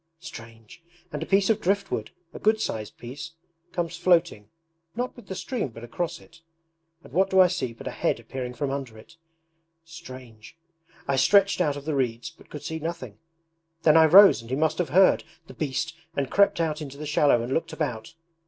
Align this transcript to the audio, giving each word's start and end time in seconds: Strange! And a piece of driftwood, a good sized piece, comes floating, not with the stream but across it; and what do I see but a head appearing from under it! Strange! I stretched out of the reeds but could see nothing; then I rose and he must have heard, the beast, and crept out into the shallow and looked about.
Strange! 0.17 0.81
And 1.11 1.21
a 1.21 1.27
piece 1.27 1.51
of 1.51 1.61
driftwood, 1.61 2.09
a 2.33 2.39
good 2.39 2.59
sized 2.59 2.97
piece, 2.97 3.33
comes 3.71 3.95
floating, 3.95 4.49
not 4.95 5.15
with 5.15 5.27
the 5.27 5.35
stream 5.35 5.67
but 5.67 5.83
across 5.83 6.19
it; 6.19 6.41
and 7.03 7.13
what 7.13 7.29
do 7.29 7.39
I 7.39 7.45
see 7.45 7.71
but 7.71 7.85
a 7.87 7.91
head 7.91 8.19
appearing 8.19 8.55
from 8.55 8.71
under 8.71 8.97
it! 8.97 9.17
Strange! 9.85 10.57
I 11.07 11.17
stretched 11.17 11.61
out 11.61 11.77
of 11.77 11.85
the 11.85 11.93
reeds 11.93 12.31
but 12.31 12.49
could 12.49 12.63
see 12.63 12.79
nothing; 12.79 13.19
then 13.83 13.95
I 13.95 14.05
rose 14.07 14.41
and 14.41 14.49
he 14.49 14.55
must 14.55 14.79
have 14.79 14.89
heard, 14.89 15.23
the 15.45 15.53
beast, 15.53 15.95
and 16.17 16.31
crept 16.31 16.59
out 16.59 16.81
into 16.81 16.97
the 16.97 17.05
shallow 17.05 17.39
and 17.43 17.53
looked 17.53 17.71
about. 17.71 18.15